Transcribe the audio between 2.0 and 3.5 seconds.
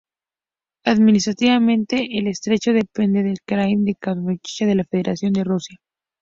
el estrecho depende del